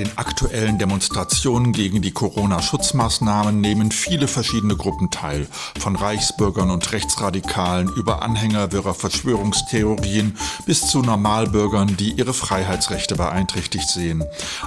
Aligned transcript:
den 0.00 0.16
aktuellen 0.16 0.78
Demonstrationen 0.78 1.72
gegen 1.72 2.00
die 2.00 2.12
Corona-Schutzmaßnahmen 2.12 3.60
nehmen 3.60 3.90
viele 3.90 4.28
verschiedene 4.28 4.74
Gruppen 4.74 5.10
teil. 5.10 5.46
Von 5.78 5.94
Reichsbürgern 5.94 6.70
und 6.70 6.90
Rechtsradikalen 6.92 7.88
über 7.88 8.22
Anhänger 8.22 8.72
wirrer 8.72 8.94
Verschwörungstheorien 8.94 10.38
bis 10.64 10.86
zu 10.86 11.02
Normalbürgern, 11.02 11.98
die 11.98 12.12
ihre 12.12 12.32
Freiheitsrechte 12.32 13.14
beeinträchtigt 13.16 13.90
sehen. 13.90 14.24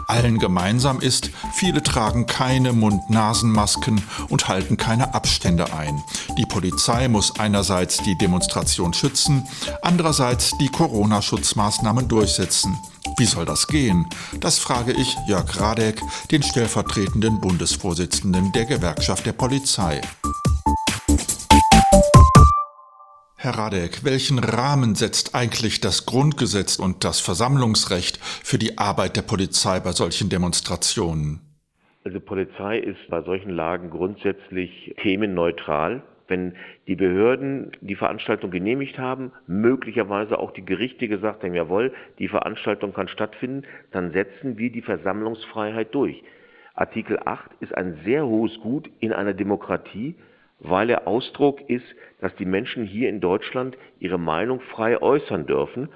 Allen 0.08 0.38
gemeinsam 0.38 1.00
ist, 1.00 1.32
viele 1.54 1.82
tragen 1.82 2.28
keine 2.28 2.72
Mund-Nasen-Masken 2.72 4.04
und 4.30 4.48
halten 4.48 4.78
keine 4.78 5.16
Abstände 5.16 5.74
ein. 5.74 6.04
Die 6.38 6.46
Polizei 6.46 7.08
muss 7.08 7.40
einerseits 7.40 7.98
die 7.98 8.18
Demonstration 8.20 8.94
schützen, 8.94 9.48
andererseits 9.82 10.52
die 10.60 10.70
Corona-Schutzmaßnahmen 10.70 12.08
durchsetzen. 12.08 12.78
Wie 13.18 13.26
soll 13.26 13.46
das 13.46 13.68
gehen? 13.68 14.08
Das 14.40 14.58
frage 14.58 14.92
ich 14.92 15.16
Jörg 15.28 15.60
Radeck, 15.60 16.02
den 16.32 16.42
stellvertretenden 16.42 17.40
Bundesvorsitzenden 17.40 18.52
der 18.54 18.66
Gewerkschaft 18.66 19.26
der 19.26 19.34
Polizei. 19.34 20.02
Herr 23.38 23.58
Radeck, 23.58 24.04
welchen 24.04 24.40
Rahmen 24.40 24.96
setzt 24.96 25.36
eigentlich 25.36 25.80
das 25.82 26.06
Grundgesetz 26.06 26.78
und 26.78 27.04
das 27.04 27.20
Versammlungsrecht 27.20 28.18
für 28.18 28.58
die 28.58 28.78
Arbeit 28.78 29.16
der 29.16 29.22
Polizei 29.22 29.80
bei 29.80 29.92
solchen 29.92 30.30
Demonstrationen? 30.30 31.42
Also 32.06 32.20
Polizei 32.20 32.80
ist 32.80 33.10
bei 33.10 33.22
solchen 33.22 33.52
Lagen 33.52 33.90
grundsätzlich 33.90 34.96
themenneutral 35.02 36.04
wenn 36.34 36.56
die 36.88 36.96
Behörden 36.96 37.72
die 37.82 37.96
Veranstaltung 37.96 38.50
genehmigt 38.50 38.98
haben, 38.98 39.32
möglicherweise 39.46 40.40
auch 40.40 40.50
die 40.50 40.66
Gerichte 40.66 41.08
gesagt 41.08 41.44
haben, 41.44 41.54
jawohl, 41.54 41.94
die 42.18 42.28
Veranstaltung 42.28 42.92
kann 42.92 43.08
stattfinden, 43.08 43.68
dann 43.92 44.14
setzen 44.14 44.58
wir 44.58 44.72
die 44.72 44.82
Versammlungsfreiheit 44.82 45.94
durch. 45.94 46.24
Artikel 46.74 47.20
8 47.24 47.52
ist 47.60 47.78
ein 47.78 48.00
sehr 48.04 48.26
hohes 48.26 48.60
Gut 48.62 48.90
in 49.00 49.14
einer 49.14 49.36
Demokratie, 49.36 50.16
weil 50.60 50.90
er 50.90 51.08
Ausdruck 51.08 51.70
ist, 51.70 51.86
dass 52.20 52.36
die 52.38 52.46
Menschen 52.46 52.84
hier 52.84 53.10
in 53.10 53.20
Deutschland 53.20 53.78
ihre 54.00 54.18
Meinung 54.18 54.60
frei 54.60 55.00
äußern 55.00 55.46
dürfen, 55.46 55.90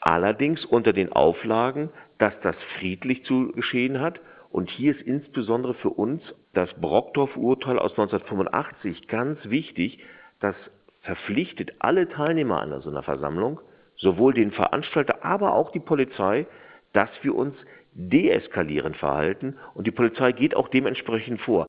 allerdings 0.00 0.64
unter 0.64 0.94
den 0.94 1.12
Auflagen, 1.12 1.90
dass 2.16 2.32
das 2.40 2.56
friedlich 2.78 3.24
zu 3.24 3.52
geschehen 3.52 4.00
hat 4.00 4.20
und 4.50 4.70
hier 4.70 4.96
ist 4.96 5.02
insbesondere 5.02 5.74
für 5.74 5.90
uns 5.90 6.22
das 6.52 6.68
Brockdorf-Urteil 6.80 7.78
aus 7.78 7.92
1985 7.92 9.08
ganz 9.08 9.38
wichtig. 9.44 9.98
Das 10.40 10.54
verpflichtet 11.00 11.72
alle 11.78 12.08
Teilnehmer 12.08 12.60
an 12.60 12.80
so 12.82 12.90
einer 12.90 13.02
Versammlung, 13.02 13.60
sowohl 13.96 14.34
den 14.34 14.52
Veranstalter, 14.52 15.24
aber 15.24 15.54
auch 15.54 15.72
die 15.72 15.80
Polizei, 15.80 16.46
dass 16.92 17.10
wir 17.22 17.34
uns 17.34 17.54
deeskalierend 17.94 18.96
verhalten 18.96 19.56
und 19.74 19.86
die 19.86 19.90
Polizei 19.90 20.32
geht 20.32 20.56
auch 20.56 20.68
dementsprechend 20.68 21.40
vor. 21.40 21.66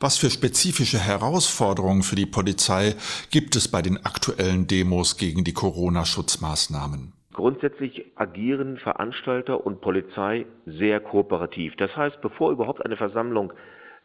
Was 0.00 0.16
für 0.16 0.30
spezifische 0.30 0.98
Herausforderungen 0.98 2.02
für 2.02 2.16
die 2.16 2.26
Polizei 2.26 2.94
gibt 3.30 3.56
es 3.56 3.68
bei 3.68 3.82
den 3.82 3.98
aktuellen 3.98 4.66
Demos 4.66 5.18
gegen 5.18 5.44
die 5.44 5.52
Corona-Schutzmaßnahmen? 5.52 7.12
Grundsätzlich 7.34 8.06
agieren 8.14 8.78
Veranstalter 8.78 9.66
und 9.66 9.82
Polizei 9.82 10.46
sehr 10.64 11.00
kooperativ. 11.00 11.76
Das 11.76 11.94
heißt, 11.94 12.22
bevor 12.22 12.52
überhaupt 12.52 12.82
eine 12.86 12.96
Versammlung 12.96 13.52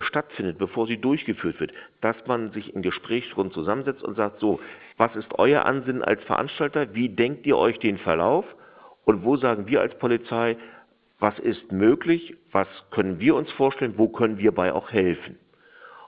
stattfindet, 0.01 0.57
bevor 0.57 0.87
sie 0.87 0.97
durchgeführt 0.97 1.59
wird, 1.59 1.71
dass 2.01 2.15
man 2.27 2.51
sich 2.51 2.75
in 2.75 2.81
Gesprächsrunden 2.81 3.53
zusammensetzt 3.53 4.03
und 4.03 4.15
sagt, 4.15 4.39
so, 4.39 4.59
was 4.97 5.15
ist 5.15 5.27
euer 5.37 5.65
Ansinnen 5.65 6.03
als 6.03 6.23
Veranstalter? 6.23 6.93
Wie 6.93 7.09
denkt 7.09 7.45
ihr 7.45 7.57
euch 7.57 7.79
den 7.79 7.97
Verlauf? 7.97 8.45
Und 9.05 9.23
wo 9.23 9.35
sagen 9.37 9.67
wir 9.67 9.81
als 9.81 9.97
Polizei, 9.97 10.57
was 11.19 11.37
ist 11.39 11.71
möglich? 11.71 12.35
Was 12.51 12.67
können 12.91 13.19
wir 13.19 13.35
uns 13.35 13.51
vorstellen? 13.51 13.93
Wo 13.97 14.07
können 14.07 14.37
wir 14.37 14.51
bei 14.51 14.73
auch 14.73 14.91
helfen? 14.91 15.37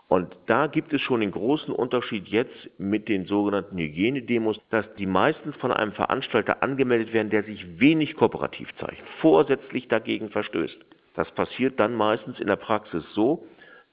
Und 0.08 0.36
da 0.46 0.68
gibt 0.68 0.94
es 0.94 1.02
schon 1.02 1.22
den 1.22 1.32
großen 1.32 1.74
Unterschied 1.74 2.28
jetzt 2.28 2.70
mit 2.78 3.08
den 3.08 3.26
sogenannten 3.26 3.78
Hygienedemos, 3.78 4.60
dass 4.70 4.86
die 4.96 5.08
meistens 5.08 5.56
von 5.56 5.72
einem 5.72 5.92
Veranstalter 5.94 6.62
angemeldet 6.62 7.14
werden, 7.14 7.32
der 7.32 7.44
sich 7.44 7.80
wenig 7.80 8.16
kooperativ 8.16 8.70
zeigt, 8.76 9.02
vorsätzlich 9.22 9.88
dagegen 9.88 10.30
verstößt. 10.30 10.78
Das 11.16 11.32
passiert 11.32 11.80
dann 11.80 11.96
meistens 11.96 12.40
in 12.40 12.48
der 12.48 12.58
Praxis 12.58 13.04
so, 13.14 13.44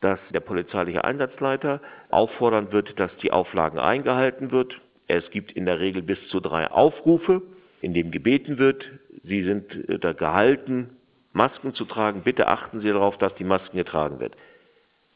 dass 0.01 0.19
der 0.33 0.41
polizeiliche 0.41 1.05
Einsatzleiter 1.05 1.81
auffordern 2.11 2.73
wird, 2.73 2.99
dass 2.99 3.15
die 3.19 3.33
Auflagen 3.33 3.79
eingehalten 3.79 4.51
wird. 4.51 4.81
Es 5.07 5.31
gibt 5.31 5.53
in 5.53 5.67
der 5.67 5.81
Regel 5.81 6.03
bis 6.03 6.19
zu 6.29 6.41
drei 6.41 6.71
Aufrufe, 6.71 7.43
in 7.81 7.95
dem 7.95 8.11
gebeten 8.11 8.59
wird, 8.59 8.85
Sie 9.23 9.45
sind 9.45 9.89
äh, 9.89 9.99
da 9.99 10.13
gehalten, 10.13 10.97
Masken 11.33 11.75
zu 11.75 11.85
tragen. 11.85 12.23
Bitte 12.23 12.49
achten 12.49 12.81
Sie 12.81 12.89
darauf, 12.89 13.19
dass 13.19 13.35
die 13.37 13.45
Masken 13.45 13.77
getragen 13.77 14.21
wird. 14.21 14.37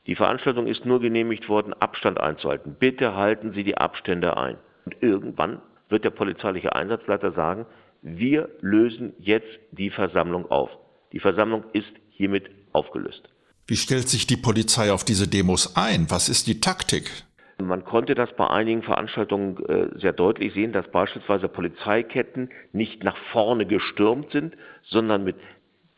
Die 0.07 0.15
Veranstaltung 0.15 0.67
ist 0.67 0.85
nur 0.85 1.01
genehmigt 1.01 1.49
worden, 1.49 1.73
Abstand 1.73 2.21
einzuhalten. 2.21 2.77
Bitte 2.79 3.17
halten 3.17 3.53
Sie 3.53 3.65
die 3.65 3.79
Abstände 3.79 4.37
ein. 4.37 4.57
Und 4.85 4.97
irgendwann 5.01 5.63
wird 5.89 6.05
der 6.05 6.11
polizeiliche 6.11 6.75
Einsatzleiter 6.75 7.33
sagen, 7.33 7.67
wir 8.03 8.51
lösen 8.61 9.15
jetzt 9.19 9.59
die 9.71 9.89
Versammlung 9.89 10.51
auf. 10.51 10.71
Die 11.13 11.21
Versammlung 11.21 11.65
ist 11.73 11.93
hiermit 12.11 12.51
aufgelöst. 12.73 13.29
Wie 13.67 13.77
stellt 13.77 14.09
sich 14.09 14.27
die 14.27 14.37
Polizei 14.37 14.93
auf 14.93 15.05
diese 15.05 15.29
Demos 15.29 15.77
ein? 15.77 16.11
Was 16.11 16.29
ist 16.29 16.47
die 16.47 16.61
Taktik? 16.61 17.11
Man 17.59 17.85
konnte 17.85 18.15
das 18.15 18.35
bei 18.37 18.49
einigen 18.49 18.83
Veranstaltungen 18.83 19.65
äh, 19.67 19.99
sehr 19.99 20.13
deutlich 20.13 20.53
sehen, 20.55 20.73
dass 20.73 20.91
beispielsweise 20.91 21.49
Polizeiketten 21.49 22.51
nicht 22.73 23.05
nach 23.05 23.17
vorne 23.33 23.65
gestürmt 23.65 24.33
sind, 24.33 24.55
sondern 24.83 25.25
mit 25.25 25.37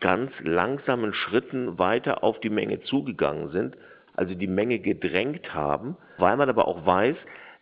ganz 0.00 0.31
langsamen 0.43 1.15
Schritten 1.15 1.78
weiter 1.78 2.22
auf 2.22 2.38
die 2.41 2.50
Menge 2.50 2.82
zugegangen 2.82 3.50
sind 3.50 3.76
also 4.16 4.34
die 4.34 4.47
Menge 4.47 4.78
gedrängt 4.78 5.55
haben, 5.55 5.97
weil 6.19 6.37
man 6.37 6.49
aber 6.49 6.66
auch 6.66 6.84
weiß, 6.84 7.16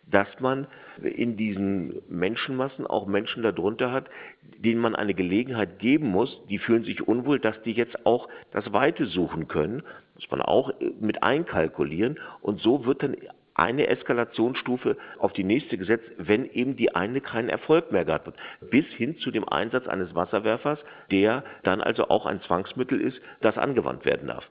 dass 0.07 0.27
man 0.39 0.67
in 1.01 1.35
diesen 1.37 2.01
Menschenmassen 2.09 2.87
auch 2.87 3.07
Menschen 3.07 3.43
darunter 3.43 3.91
hat, 3.91 4.09
denen 4.57 4.79
man 4.79 4.95
eine 4.95 5.13
Gelegenheit 5.13 5.79
geben 5.79 6.07
muss, 6.07 6.41
die 6.49 6.59
fühlen 6.59 6.83
sich 6.83 7.07
unwohl, 7.07 7.39
dass 7.39 7.61
die 7.63 7.73
jetzt 7.73 8.05
auch 8.05 8.29
das 8.51 8.71
Weite 8.71 9.05
suchen 9.05 9.47
können, 9.47 9.83
muss 10.15 10.29
man 10.31 10.41
auch 10.41 10.71
mit 10.99 11.23
einkalkulieren 11.23 12.19
und 12.41 12.61
so 12.61 12.85
wird 12.85 13.03
dann 13.03 13.15
eine 13.55 13.87
Eskalationsstufe 13.87 14.97
auf 15.17 15.33
die 15.33 15.45
nächste 15.45 15.77
gesetzt, 15.77 16.09
wenn 16.17 16.45
eben 16.51 16.75
die 16.75 16.93
eine 16.93 17.21
keinen 17.21 17.49
Erfolg 17.49 17.91
mehr 17.91 18.03
gehabt 18.05 18.27
hat. 18.27 18.35
Bis 18.69 18.85
hin 18.87 19.17
zu 19.17 19.31
dem 19.31 19.47
Einsatz 19.47 19.87
eines 19.87 20.13
Wasserwerfers, 20.13 20.79
der 21.09 21.43
dann 21.63 21.81
also 21.81 22.09
auch 22.09 22.25
ein 22.25 22.41
Zwangsmittel 22.41 22.99
ist, 22.99 23.19
das 23.41 23.57
angewandt 23.57 24.03
werden 24.03 24.27
darf. 24.27 24.45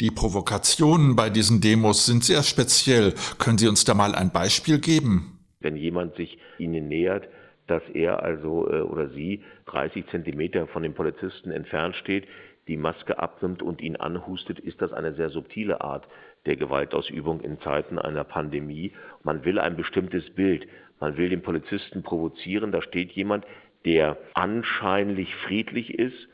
Die 0.00 0.12
Provokationen 0.12 1.16
bei 1.16 1.28
diesen 1.28 1.60
Demos 1.60 2.06
sind 2.06 2.22
sehr 2.22 2.44
speziell. 2.44 3.14
Können 3.40 3.58
Sie 3.58 3.66
uns 3.66 3.84
da 3.84 3.94
mal 3.94 4.14
ein 4.14 4.30
Beispiel 4.30 4.78
geben? 4.78 5.40
Wenn 5.58 5.76
jemand 5.76 6.14
sich 6.14 6.38
Ihnen 6.56 6.86
nähert, 6.86 7.26
dass 7.66 7.82
er 7.92 8.22
also 8.22 8.70
äh, 8.70 8.82
oder 8.82 9.08
sie 9.08 9.42
30 9.66 10.06
Zentimeter 10.06 10.68
von 10.68 10.84
dem 10.84 10.94
Polizisten 10.94 11.50
entfernt 11.50 11.96
steht, 11.96 12.28
die 12.68 12.76
Maske 12.76 13.18
abnimmt 13.18 13.60
und 13.60 13.80
ihn 13.80 13.96
anhustet, 13.96 14.60
ist 14.60 14.80
das 14.80 14.92
eine 14.92 15.14
sehr 15.14 15.30
subtile 15.30 15.80
Art 15.80 16.06
der 16.46 16.54
Gewaltausübung 16.54 17.40
in 17.40 17.60
Zeiten 17.60 17.98
einer 17.98 18.22
Pandemie. 18.22 18.92
Man 19.24 19.44
will 19.44 19.58
ein 19.58 19.76
bestimmtes 19.76 20.30
Bild. 20.30 20.68
Man 21.00 21.16
will 21.16 21.28
den 21.28 21.42
Polizisten 21.42 22.04
provozieren. 22.04 22.70
Da 22.70 22.82
steht 22.82 23.10
jemand, 23.10 23.44
der 23.84 24.16
anscheinlich 24.34 25.34
friedlich 25.34 25.98
ist, 25.98 26.28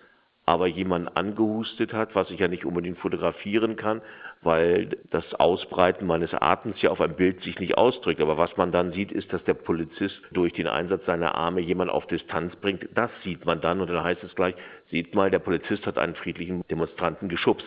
aber 0.47 0.67
jemand 0.67 1.17
angehustet 1.17 1.93
hat, 1.93 2.15
was 2.15 2.31
ich 2.31 2.41
ja 2.41 2.49
nicht 2.49 2.65
unbedingt 2.65 2.99
fotografieren 2.99 3.77
kann, 3.77 4.03
weil 4.43 4.99
das 5.11 5.25
Ausbreiten 5.35 6.07
meines 6.07 6.35
Atems 6.35 6.81
ja 6.83 6.91
auf 6.91 7.01
einem 7.01 7.17
Bild 7.17 7.43
sich 7.43 7.59
nicht 7.59 7.79
ausdrückt. 7.79 8.21
Aber 8.21 8.37
was 8.37 8.55
man 8.57 8.71
dann 8.71 8.93
sieht, 8.93 9.11
ist, 9.11 9.33
dass 9.33 9.43
der 9.45 9.55
Polizist 9.55 10.21
durch 10.33 10.53
den 10.53 10.67
Einsatz 10.67 11.07
seiner 11.07 11.35
Arme 11.35 11.61
jemand 11.61 11.91
auf 11.91 12.07
Distanz 12.07 12.55
bringt. 12.57 12.87
Das 12.95 13.11
sieht 13.25 13.47
man 13.47 13.63
dann 13.63 13.81
und 13.81 13.89
dann 13.89 14.05
heißt 14.05 14.23
es 14.23 14.35
gleich, 14.35 14.55
sieht 14.91 15.15
mal, 15.15 15.31
der 15.31 15.39
Polizist 15.39 15.87
hat 15.87 15.97
einen 15.97 16.15
friedlichen 16.15 16.63
Demonstranten 16.71 17.29
geschubst. 17.29 17.67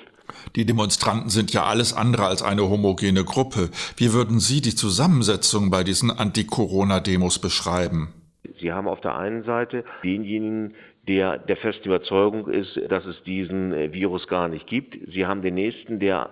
Die 0.56 0.66
Demonstranten 0.66 1.30
sind 1.30 1.54
ja 1.54 1.64
alles 1.64 1.94
andere 1.94 2.26
als 2.26 2.44
eine 2.44 2.70
homogene 2.70 3.24
Gruppe. 3.24 3.70
Wie 3.96 4.14
würden 4.14 4.40
Sie 4.40 4.62
die 4.62 4.76
Zusammensetzung 4.76 5.72
bei 5.72 5.84
diesen 5.84 6.12
Anti-Corona-Demos 6.12 7.40
beschreiben? 7.40 8.14
Sie 8.60 8.72
haben 8.72 8.88
auf 8.88 9.02
der 9.02 9.16
einen 9.16 9.44
Seite 9.44 9.84
denjenigen, 10.04 10.76
der 11.08 11.38
der 11.38 11.58
festen 11.58 11.88
Überzeugung 11.88 12.48
ist, 12.48 12.80
dass 12.90 13.06
es 13.06 13.22
diesen 13.24 13.74
äh, 13.74 13.94
Virus 13.94 14.28
gar 14.28 14.48
nicht 14.48 14.68
gibt. 14.68 14.98
Sie 15.12 15.26
haben 15.26 15.42
den 15.42 15.56
nächsten, 15.56 16.00
der 16.00 16.30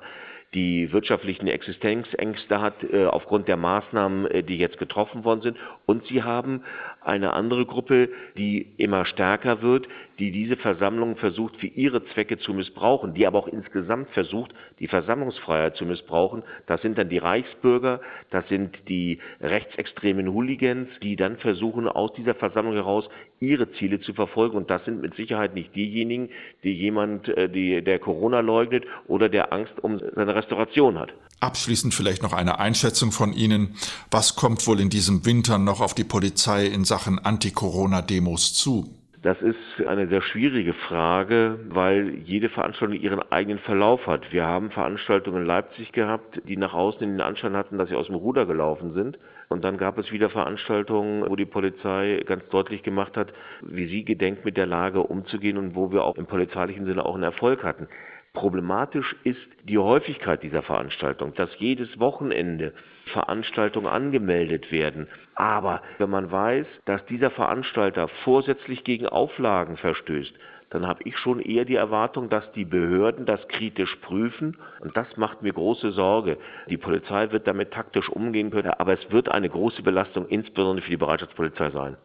die 0.53 0.91
wirtschaftlichen 0.93 1.47
Existenzängste 1.47 2.61
hat 2.61 2.75
äh, 2.83 3.05
aufgrund 3.05 3.47
der 3.47 3.57
Maßnahmen, 3.57 4.25
äh, 4.27 4.43
die 4.43 4.57
jetzt 4.57 4.77
getroffen 4.77 5.23
worden 5.23 5.41
sind. 5.41 5.57
Und 5.85 6.05
sie 6.07 6.23
haben 6.23 6.63
eine 7.01 7.33
andere 7.33 7.65
Gruppe, 7.65 8.09
die 8.37 8.67
immer 8.77 9.05
stärker 9.05 9.61
wird, 9.61 9.87
die 10.17 10.31
diese 10.31 10.55
Versammlungen 10.55 11.17
versucht 11.17 11.57
für 11.57 11.67
ihre 11.67 12.05
Zwecke 12.07 12.37
zu 12.37 12.53
missbrauchen, 12.53 13.13
die 13.13 13.27
aber 13.27 13.39
auch 13.39 13.47
insgesamt 13.47 14.09
versucht, 14.11 14.53
die 14.79 14.87
Versammlungsfreiheit 14.87 15.75
zu 15.75 15.85
missbrauchen. 15.85 16.43
Das 16.67 16.81
sind 16.81 16.97
dann 16.97 17.09
die 17.09 17.17
Reichsbürger, 17.17 17.99
das 18.31 18.47
sind 18.47 18.77
die 18.87 19.19
rechtsextremen 19.41 20.31
Hooligans, 20.31 20.89
die 21.03 21.15
dann 21.15 21.37
versuchen, 21.37 21.87
aus 21.87 22.13
dieser 22.13 22.35
Versammlung 22.35 22.75
heraus 22.75 23.09
ihre 23.39 23.71
Ziele 23.73 23.99
zu 23.99 24.13
verfolgen. 24.13 24.55
Und 24.55 24.69
das 24.69 24.83
sind 24.85 25.01
mit 25.01 25.15
Sicherheit 25.15 25.53
nicht 25.53 25.75
diejenigen, 25.75 26.29
die 26.63 26.73
jemand, 26.73 27.27
äh, 27.27 27.49
die, 27.49 27.81
der 27.81 27.99
Corona 27.99 28.39
leugnet 28.39 28.85
oder 29.07 29.29
der 29.29 29.51
Angst 29.51 29.73
um 29.81 29.99
seine 29.99 30.34
Restauration 30.35 30.99
hat. 30.99 31.13
Abschließend 31.39 31.93
vielleicht 31.93 32.23
noch 32.23 32.33
eine 32.33 32.59
Einschätzung 32.59 33.11
von 33.11 33.33
Ihnen. 33.33 33.75
Was 34.09 34.35
kommt 34.35 34.65
wohl 34.67 34.79
in 34.79 34.89
diesem 34.89 35.25
Winter 35.25 35.57
noch 35.57 35.81
auf 35.81 35.93
die 35.93 36.03
Polizei 36.03 36.65
in 36.65 36.85
Sachen 36.85 37.19
Anti-Corona-Demos 37.19 38.53
zu? 38.53 38.89
Das 39.25 39.41
ist 39.41 39.87
eine 39.87 40.07
sehr 40.07 40.21
schwierige 40.21 40.73
Frage, 40.73 41.57
weil 41.69 42.13
jede 42.25 42.47
Veranstaltung 42.47 42.95
ihren 42.95 43.19
eigenen 43.31 43.57
Verlauf 43.57 44.05
hat. 44.05 44.31
Wir 44.31 44.45
haben 44.45 44.69
Veranstaltungen 44.69 45.41
in 45.41 45.47
Leipzig 45.47 45.91
gehabt, 45.93 46.41
die 46.47 46.57
nach 46.57 46.75
außen 46.75 46.99
den 46.99 47.21
Anschein 47.21 47.55
hatten, 47.55 47.79
dass 47.79 47.89
sie 47.89 47.95
aus 47.95 48.05
dem 48.05 48.13
Ruder 48.13 48.45
gelaufen 48.45 48.93
sind. 48.93 49.17
Und 49.49 49.63
dann 49.63 49.79
gab 49.79 49.97
es 49.97 50.11
wieder 50.11 50.29
Veranstaltungen, 50.29 51.27
wo 51.27 51.35
die 51.35 51.45
Polizei 51.45 52.21
ganz 52.25 52.47
deutlich 52.49 52.83
gemacht 52.83 53.17
hat, 53.17 53.33
wie 53.61 53.87
sie 53.87 54.05
gedenkt, 54.05 54.45
mit 54.45 54.57
der 54.57 54.67
Lage 54.67 55.01
umzugehen 55.01 55.57
und 55.57 55.73
wo 55.73 55.91
wir 55.91 56.03
auch 56.03 56.17
im 56.17 56.27
polizeilichen 56.27 56.85
Sinne 56.85 57.03
auch 57.03 57.15
einen 57.15 57.23
Erfolg 57.23 57.63
hatten. 57.63 57.87
Problematisch 58.35 59.15
ist 59.23 59.39
die 59.63 59.77
Häufigkeit 59.77 60.43
dieser 60.43 60.61
Veranstaltung, 60.61 61.33
dass 61.33 61.49
jedes 61.57 61.99
Wochenende 61.99 62.73
Veranstaltungen 63.05 63.87
angemeldet 63.87 64.71
werden. 64.71 65.07
Aber 65.35 65.81
wenn 65.97 66.09
man 66.09 66.31
weiß, 66.31 66.67
dass 66.85 67.03
dieser 67.05 67.31
Veranstalter 67.31 68.07
vorsätzlich 68.23 68.83
gegen 68.83 69.07
Auflagen 69.07 69.77
verstößt, 69.77 70.33
dann 70.69 70.87
habe 70.87 71.03
ich 71.05 71.17
schon 71.17 71.39
eher 71.39 71.63
die 71.63 71.75
Erwartung, 71.75 72.29
dass 72.29 72.51
die 72.51 72.65
Behörden 72.65 73.25
das 73.25 73.47
kritisch 73.47 73.95
prüfen. 73.97 74.57
Und 74.81 74.97
das 74.97 75.15
macht 75.15 75.41
mir 75.41 75.53
große 75.53 75.91
Sorge. 75.91 76.37
Die 76.67 76.77
Polizei 76.77 77.31
wird 77.31 77.47
damit 77.47 77.71
taktisch 77.71 78.09
umgehen 78.09 78.51
können, 78.51 78.71
aber 78.71 78.93
es 78.93 79.11
wird 79.11 79.29
eine 79.29 79.49
große 79.49 79.83
Belastung 79.83 80.27
insbesondere 80.27 80.83
für 80.83 80.91
die 80.91 80.97
Bereitschaftspolizei 80.97 81.69
sein. 81.69 81.97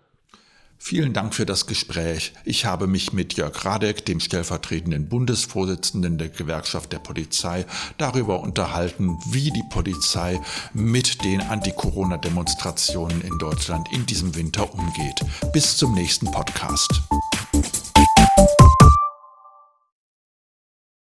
Vielen 0.83 1.13
Dank 1.13 1.35
für 1.35 1.45
das 1.45 1.67
Gespräch. 1.67 2.33
Ich 2.45 2.65
habe 2.65 2.87
mich 2.87 3.13
mit 3.13 3.35
Jörg 3.35 3.67
Radek, 3.67 4.07
dem 4.07 4.19
stellvertretenden 4.19 5.11
Bundesvorsitzenden 5.11 6.17
der 6.17 6.31
Gewerkschaft 6.31 6.91
der 6.93 6.99
Polizei, 6.99 7.67
darüber 7.99 8.41
unterhalten, 8.41 9.19
wie 9.31 9.51
die 9.51 9.63
Polizei 9.69 10.41
mit 10.73 11.23
den 11.23 11.43
Anti-Corona-Demonstrationen 11.43 13.21
in 13.21 13.39
Deutschland 13.39 13.89
in 13.93 14.07
diesem 14.07 14.35
Winter 14.35 14.73
umgeht. 14.75 15.21
Bis 15.53 15.77
zum 15.77 15.95
nächsten 15.95 16.31
Podcast. 16.31 16.91